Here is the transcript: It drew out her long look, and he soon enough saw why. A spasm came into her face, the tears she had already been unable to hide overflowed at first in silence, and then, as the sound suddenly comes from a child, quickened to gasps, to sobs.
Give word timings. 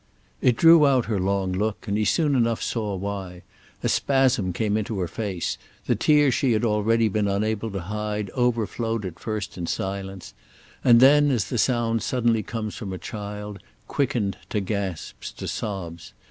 It 0.41 0.55
drew 0.55 0.87
out 0.87 1.05
her 1.05 1.19
long 1.19 1.51
look, 1.51 1.87
and 1.87 1.95
he 1.95 2.05
soon 2.05 2.33
enough 2.35 2.59
saw 2.59 2.95
why. 2.95 3.43
A 3.83 3.87
spasm 3.87 4.51
came 4.51 4.75
into 4.75 4.97
her 4.99 5.07
face, 5.07 5.59
the 5.85 5.95
tears 5.95 6.33
she 6.33 6.53
had 6.53 6.65
already 6.65 7.07
been 7.07 7.27
unable 7.27 7.69
to 7.69 7.81
hide 7.81 8.31
overflowed 8.31 9.05
at 9.05 9.19
first 9.19 9.59
in 9.59 9.67
silence, 9.67 10.33
and 10.83 11.01
then, 11.01 11.29
as 11.29 11.49
the 11.49 11.59
sound 11.59 12.01
suddenly 12.01 12.41
comes 12.41 12.73
from 12.75 12.91
a 12.91 12.97
child, 12.97 13.59
quickened 13.87 14.37
to 14.49 14.59
gasps, 14.59 15.31
to 15.33 15.47
sobs. 15.47 16.13